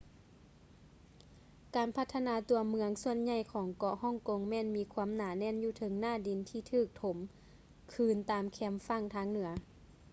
[1.75, 7.17] ການພັດທະນາຕົວເມືອງສ່ວນໃຫຍ່ຂອງເກາະຮ່ອງກົງແມ່ນມີຄວາມໜາແໜ້ນຢູ່ເທິງໜ້າດິນທີ່ຖືກຖົມ
[7.93, 9.49] ຄືນຕາມແຄມຝັ່ງທາງເໜືອ